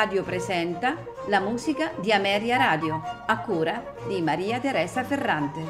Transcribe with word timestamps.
Radio 0.00 0.22
presenta 0.22 0.96
la 1.26 1.40
musica 1.40 1.92
di 2.00 2.10
Ameria 2.10 2.56
Radio, 2.56 3.02
a 3.26 3.38
cura 3.40 3.96
di 4.08 4.22
Maria 4.22 4.58
Teresa 4.58 5.04
Ferrante. 5.04 5.60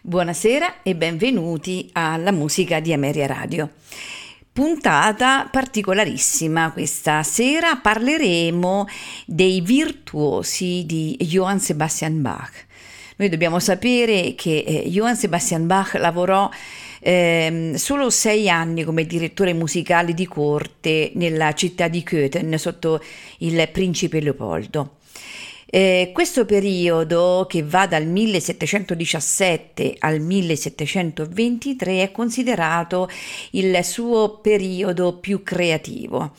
Buonasera 0.00 0.82
e 0.82 0.96
benvenuti 0.96 1.90
alla 1.92 2.32
musica 2.32 2.80
di 2.80 2.94
Ameria 2.94 3.26
Radio. 3.26 3.68
Puntata 4.50 5.50
particolarissima 5.52 6.72
questa 6.72 7.22
sera 7.22 7.76
parleremo 7.76 8.86
dei 9.26 9.60
virtuosi 9.60 10.86
di 10.86 11.14
Johann 11.20 11.58
Sebastian 11.58 12.22
Bach. 12.22 12.68
Noi 13.20 13.28
dobbiamo 13.28 13.58
sapere 13.58 14.34
che 14.34 14.64
eh, 14.66 14.88
Johann 14.88 15.12
Sebastian 15.12 15.66
Bach 15.66 15.92
lavorò 15.92 16.48
eh, 17.00 17.72
solo 17.74 18.08
sei 18.08 18.48
anni 18.48 18.82
come 18.82 19.04
direttore 19.04 19.52
musicale 19.52 20.14
di 20.14 20.26
corte 20.26 21.12
nella 21.16 21.52
città 21.52 21.88
di 21.88 22.02
Köthen 22.02 22.56
sotto 22.56 22.98
il 23.40 23.68
principe 23.70 24.20
Leopoldo. 24.20 25.00
Eh, 25.66 26.12
questo 26.14 26.46
periodo, 26.46 27.44
che 27.46 27.62
va 27.62 27.86
dal 27.86 28.06
1717 28.06 29.96
al 29.98 30.20
1723, 30.20 32.02
è 32.02 32.12
considerato 32.12 33.06
il 33.50 33.84
suo 33.84 34.38
periodo 34.38 35.18
più 35.18 35.42
creativo 35.42 36.32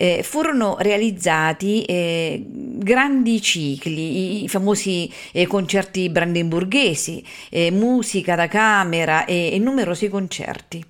eh, 0.00 0.22
furono 0.22 0.76
realizzati 0.78 1.82
eh, 1.82 2.42
grandi 2.46 3.42
cicli, 3.42 4.44
i, 4.44 4.48
famosi 4.48 5.12
eh, 5.32 5.46
concerti 5.46 6.08
brandenburghesi, 6.08 7.22
eh, 7.50 7.70
musica 7.70 8.34
da 8.34 8.48
camera 8.48 9.26
e, 9.26 9.50
e 9.52 9.58
numerosi 9.58 10.08
concerti. 10.08 10.82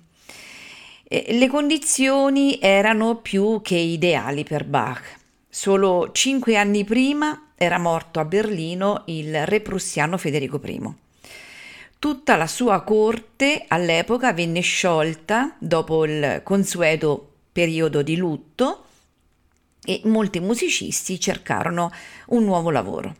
Eh, 1.03 1.25
le 1.31 1.47
condizioni 1.49 2.57
erano 2.61 3.17
più 3.17 3.59
che 3.61 3.75
ideali 3.75 4.45
per 4.45 4.63
Bach. 4.63 5.19
Solo 5.49 6.11
cinque 6.13 6.55
anni 6.55 6.85
prima 6.85 7.49
era 7.57 7.77
morto 7.77 8.21
a 8.21 8.25
Berlino 8.25 9.03
il 9.07 9.45
re 9.45 9.59
prussiano 9.59 10.17
Federico 10.17 10.61
I. 10.63 10.79
Tutta 11.99 12.37
la 12.37 12.47
sua 12.47 12.79
corte 12.83 13.65
all'epoca 13.67 14.31
venne 14.31 14.61
sciolta 14.61 15.57
dopo 15.59 16.05
il 16.05 16.39
consueto 16.45 17.27
periodo 17.51 18.01
di 18.01 18.15
lutto 18.15 18.85
e 19.83 20.01
molti 20.05 20.39
musicisti 20.39 21.19
cercarono 21.19 21.91
un 22.27 22.43
nuovo 22.43 22.69
lavoro. 22.69 23.15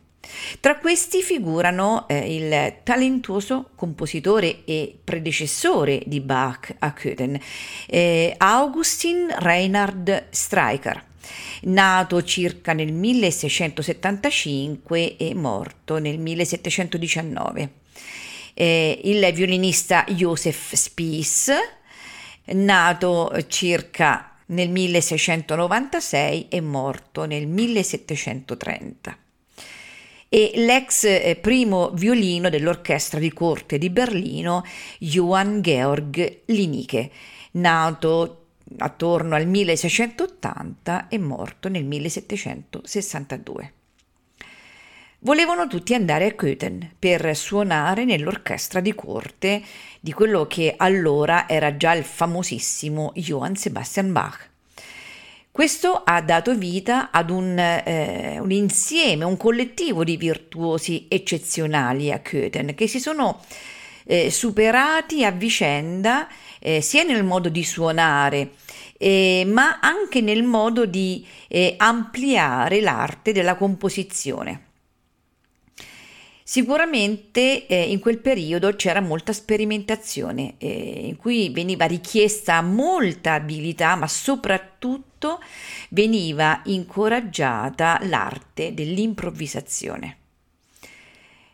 Tra 0.60 0.78
questi 0.78 1.24
figurano 1.24 2.08
eh, 2.08 2.36
il 2.36 2.76
talentuoso 2.84 3.72
compositore 3.76 4.64
e 4.66 4.96
predecessore 5.04 6.04
di 6.06 6.22
Bach 6.22 6.76
a 6.80 6.94
Köthen, 6.94 7.40
eh, 7.88 8.36
Augustin 8.38 9.34
Reinhard 9.40 10.28
Streicher, 10.30 11.04
nato 11.64 12.24
circa 12.24 12.74
nel 12.74 12.94
1675 12.94 15.18
e 15.18 15.34
morto 15.34 15.98
nel 15.98 16.20
1719. 16.20 17.72
Eh, 18.54 19.02
il 19.06 19.28
violinista 19.34 20.06
Joseph 20.08 20.76
Spies, 20.76 21.52
nato 22.46 23.32
circa 23.48 24.31
nel 24.52 24.70
1696 24.70 26.48
e 26.48 26.62
morto 26.62 27.26
nel 27.26 27.48
1730 27.48 29.18
e 30.34 30.54
l'ex 30.56 31.04
eh, 31.04 31.38
primo 31.42 31.90
violino 31.90 32.50
dell'orchestra 32.50 33.20
di 33.20 33.34
corte 33.34 33.78
di 33.78 33.90
Berlino 33.90 34.64
Johann 34.98 35.60
Georg 35.60 36.44
Linicke, 36.46 37.12
nato 37.52 38.46
attorno 38.78 39.36
al 39.36 39.46
1680 39.46 41.10
e 41.10 41.18
morto 41.18 41.68
nel 41.68 41.84
1762. 41.84 43.74
Volevano 45.24 45.68
tutti 45.68 45.94
andare 45.94 46.26
a 46.26 46.32
Köthen 46.32 46.94
per 46.98 47.36
suonare 47.36 48.06
nell'orchestra 48.06 48.80
di 48.80 48.96
corte 48.96 49.62
di 50.00 50.14
quello 50.14 50.48
che 50.48 50.74
allora 50.76 51.48
era 51.48 51.78
già 51.78 51.94
il 51.94 52.04
famosissimo 52.04 53.12
Johann 53.14 53.54
Sebastian 53.54 54.12
Bach. 54.12 54.50
Questo 55.52 56.02
ha 56.04 56.20
dato 56.24 56.56
vita 56.56 57.12
ad 57.12 57.30
un, 57.30 57.56
eh, 57.60 58.40
un, 58.40 58.50
insieme, 58.50 59.24
un 59.24 59.38
collettivo 59.38 60.04
di 60.04 60.18
virtuosi 60.18 61.06
eccezionali 61.08 62.12
a 62.12 62.18
Köthen 62.18 62.74
che 62.74 62.88
si 62.88 63.00
sono 63.00 63.42
eh, 64.06 64.32
superati 64.32 65.24
a 65.24 65.30
vicenda 65.30 66.28
eh, 66.58 66.82
sia 66.82 67.04
nel 67.04 67.24
modo 67.24 67.50
di 67.50 67.64
suonare 67.64 68.54
eh, 68.98 69.44
ma 69.46 69.78
anche 69.82 70.20
nel 70.20 70.42
modo 70.42 70.88
di 70.88 71.24
eh, 71.48 71.76
ampliare 71.78 72.82
l'arte 72.82 73.34
della 73.34 73.54
composizione. 73.54 74.70
Sicuramente 76.52 77.66
eh, 77.66 77.82
in 77.84 78.00
quel 78.00 78.18
periodo 78.18 78.76
c'era 78.76 79.00
molta 79.00 79.32
sperimentazione, 79.32 80.56
eh, 80.58 81.06
in 81.06 81.16
cui 81.16 81.50
veniva 81.50 81.86
richiesta 81.86 82.62
molta 82.62 83.36
abilità, 83.36 83.96
ma 83.96 84.06
soprattutto 84.06 85.40
veniva 85.92 86.60
incoraggiata 86.66 88.02
l'arte 88.04 88.74
dell'improvvisazione. 88.74 90.18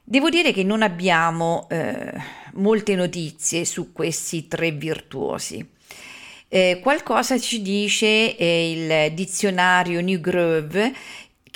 Devo 0.03 0.31
dire 0.31 0.51
che 0.51 0.63
non 0.63 0.81
abbiamo 0.81 1.67
eh, 1.69 2.13
molte 2.53 2.95
notizie 2.95 3.65
su 3.65 3.93
questi 3.93 4.47
tre 4.47 4.71
virtuosi. 4.71 5.63
Eh, 6.49 6.79
qualcosa 6.81 7.37
ci 7.37 7.61
dice 7.61 8.35
eh, 8.35 8.71
il 8.71 9.13
dizionario 9.13 10.01
New 10.01 10.19
Grove 10.19 10.93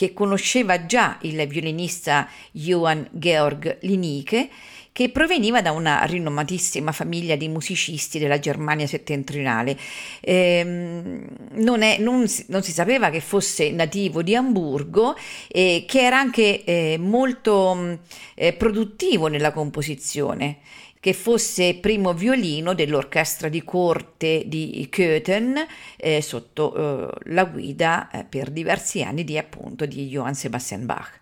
che 0.02 0.14
conosceva 0.14 0.88
già 0.88 1.20
il 1.22 1.46
violinista 1.48 2.28
Johann 2.50 3.04
Georg 3.12 3.78
Linicke, 3.82 4.50
che 4.92 5.10
proveniva 5.10 5.62
da 5.62 5.74
una 5.74 6.06
rinomatissima 6.06 6.92
famiglia 6.92 7.36
di 7.36 7.48
musicisti 7.48 8.18
della 8.18 8.40
Germania 8.40 8.88
settentrionale. 8.88 9.78
Eh, 10.20 10.64
non, 10.64 11.84
è, 11.84 12.00
non, 12.00 12.28
si, 12.28 12.46
non, 12.48 12.64
si, 12.64 12.72
sapeva 12.72 13.12
che 13.12 13.20
fosse 13.20 13.70
nativo 13.70 14.24
di 14.24 14.36
Amburgo 14.36 15.16
e 15.48 15.86
che 15.88 16.02
era 16.02 16.18
anche 16.18 16.64
eh, 16.64 16.98
molto 16.98 18.00
eh, 18.34 18.54
produttivo 18.54 19.28
nella 19.28 19.52
composizione 19.52 20.58
che 21.02 21.14
fosse 21.14 21.74
primo 21.82 22.14
violino 22.14 22.76
dell'orchestra 22.76 23.50
di 23.50 23.64
corte 23.64 24.44
di 24.46 24.88
Köthen 24.90 25.66
eh, 25.98 26.22
sotto 26.22 27.10
eh, 27.10 27.32
la 27.32 27.46
guida 27.46 28.10
eh, 28.12 28.24
per 28.24 28.52
diversi 28.52 29.02
anni 29.02 29.24
di 29.24 29.36
appunto 29.38 29.88
di 29.88 30.08
Johann 30.08 30.34
Sebastian 30.34 30.86
Bach. 30.86 31.20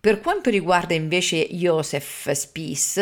Per 0.00 0.20
quanto 0.20 0.50
riguarda 0.50 0.92
invece 0.92 1.46
Joseph 1.46 2.30
Spies, 2.32 3.00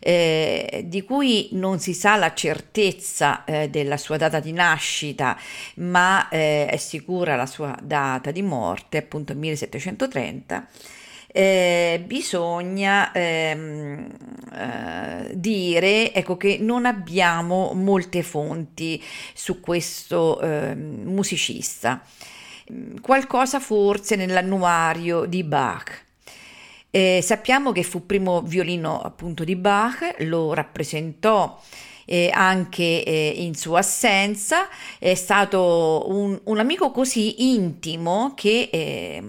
eh, 0.00 0.82
di 0.84 1.02
cui 1.02 1.48
non 1.52 1.78
si 1.78 1.94
sa 1.94 2.16
la 2.16 2.34
certezza 2.34 3.44
eh, 3.44 3.70
della 3.70 3.96
sua 3.96 4.18
data 4.18 4.40
di 4.40 4.52
nascita, 4.52 5.38
ma 5.76 6.28
eh, 6.28 6.66
è 6.66 6.76
sicura 6.76 7.36
la 7.36 7.46
sua 7.46 7.74
data 7.80 8.30
di 8.30 8.42
morte, 8.42 8.98
appunto 8.98 9.34
1730, 9.34 10.68
eh, 11.36 12.00
bisogna 12.06 13.10
ehm, 13.10 14.06
eh, 14.52 15.30
dire 15.34 16.14
ecco, 16.14 16.36
che 16.36 16.58
non 16.60 16.86
abbiamo 16.86 17.72
molte 17.74 18.22
fonti 18.22 19.02
su 19.34 19.58
questo 19.58 20.40
eh, 20.40 20.76
musicista. 20.76 22.00
Qualcosa 23.00 23.58
forse 23.58 24.14
nell'annuario 24.14 25.24
di 25.24 25.42
Bach. 25.42 26.04
Eh, 26.92 27.18
sappiamo 27.20 27.72
che 27.72 27.82
fu 27.82 28.06
primo 28.06 28.40
violino 28.42 29.00
appunto 29.00 29.42
di 29.42 29.56
Bach, 29.56 30.14
lo 30.20 30.54
rappresentò 30.54 31.60
eh, 32.04 32.30
anche 32.32 33.02
eh, 33.02 33.34
in 33.38 33.56
sua 33.56 33.80
assenza, 33.80 34.68
è 35.00 35.14
stato 35.14 36.04
un, 36.06 36.38
un 36.44 36.58
amico 36.60 36.92
così 36.92 37.52
intimo 37.52 38.34
che 38.36 38.68
eh, 38.70 39.20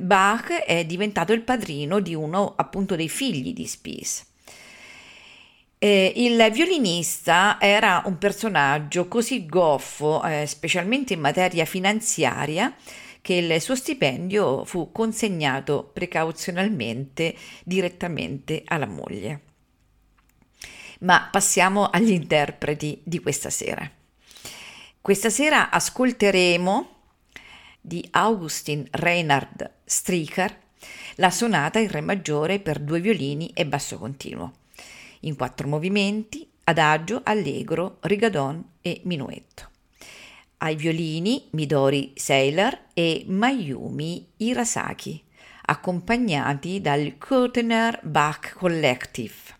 Bach 0.00 0.52
è 0.52 0.84
diventato 0.84 1.32
il 1.32 1.42
padrino 1.42 2.00
di 2.00 2.14
uno 2.14 2.54
appunto 2.56 2.96
dei 2.96 3.08
figli 3.08 3.52
di 3.52 3.66
Spies. 3.66 4.26
Eh, 5.82 6.12
il 6.16 6.50
violinista 6.52 7.56
era 7.58 8.02
un 8.04 8.18
personaggio 8.18 9.08
così 9.08 9.46
goffo, 9.46 10.22
eh, 10.22 10.44
specialmente 10.46 11.14
in 11.14 11.20
materia 11.20 11.64
finanziaria, 11.64 12.74
che 13.22 13.34
il 13.34 13.60
suo 13.60 13.74
stipendio 13.74 14.64
fu 14.64 14.92
consegnato 14.92 15.90
precauzionalmente 15.92 17.34
direttamente 17.64 18.62
alla 18.66 18.86
moglie. 18.86 19.40
Ma 21.00 21.28
passiamo 21.30 21.88
agli 21.88 22.10
interpreti 22.10 23.00
di 23.02 23.18
questa 23.20 23.48
sera. 23.48 23.90
Questa 25.00 25.30
sera 25.30 25.70
ascolteremo 25.70 26.99
di 27.80 28.06
Augustin 28.10 28.86
Reinhard 28.90 29.70
Stricker 29.84 30.68
la 31.16 31.30
sonata 31.30 31.78
in 31.78 31.90
Re 31.90 32.00
maggiore 32.00 32.58
per 32.60 32.78
due 32.78 33.00
violini 33.00 33.50
e 33.54 33.66
basso 33.66 33.98
continuo, 33.98 34.52
in 35.20 35.36
quattro 35.36 35.68
movimenti, 35.68 36.48
adagio, 36.64 37.20
allegro, 37.24 37.98
rigadon 38.00 38.64
e 38.80 39.00
minuetto. 39.04 39.68
Ai 40.58 40.76
violini 40.76 41.48
Midori 41.50 42.12
Sailor 42.14 42.78
e 42.94 43.24
Mayumi 43.26 44.26
Hirasaki, 44.36 45.22
accompagnati 45.66 46.80
dal 46.80 47.16
Kurtener 47.18 48.00
Bach 48.02 48.54
Collective. 48.54 49.58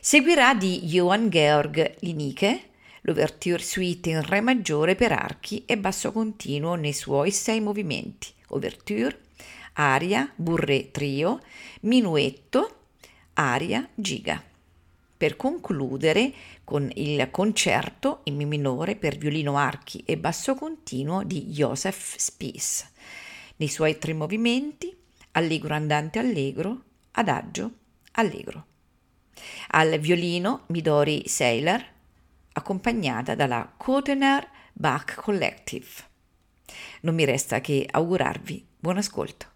Seguirà 0.00 0.54
di 0.54 0.82
Johann 0.82 1.28
Georg 1.28 1.96
Linicke 2.00 2.70
l'ouverture 3.06 3.62
suite 3.62 4.10
in 4.10 4.22
Re 4.22 4.40
maggiore 4.40 4.96
per 4.96 5.12
archi 5.12 5.64
e 5.64 5.78
basso 5.78 6.10
continuo 6.10 6.74
nei 6.74 6.92
suoi 6.92 7.30
sei 7.30 7.60
movimenti, 7.60 8.32
ouverture, 8.48 9.20
aria, 9.74 10.30
burre 10.34 10.90
trio, 10.90 11.40
minuetto, 11.82 12.78
aria, 13.34 13.88
giga. 13.94 14.42
Per 15.16 15.36
concludere 15.36 16.32
con 16.64 16.90
il 16.94 17.28
concerto 17.30 18.20
in 18.24 18.34
Mi 18.34 18.44
minore 18.44 18.96
per 18.96 19.16
violino 19.16 19.56
archi 19.56 20.02
e 20.04 20.18
basso 20.18 20.56
continuo 20.56 21.22
di 21.22 21.46
Joseph 21.46 22.16
Spies, 22.16 22.90
nei 23.56 23.68
suoi 23.68 23.98
tre 23.98 24.14
movimenti, 24.14 24.94
allegro 25.32 25.74
andante 25.74 26.18
allegro, 26.18 26.82
adagio, 27.12 27.70
allegro. 28.12 28.66
Al 29.68 29.98
violino 30.00 30.64
Midori 30.68 31.22
Sailor, 31.28 31.94
accompagnata 32.56 33.34
dalla 33.34 33.70
Kotener 33.76 34.48
Bach 34.72 35.14
Collective. 35.14 35.86
Non 37.02 37.14
mi 37.14 37.24
resta 37.24 37.60
che 37.60 37.86
augurarvi 37.88 38.66
buon 38.78 38.96
ascolto. 38.96 39.55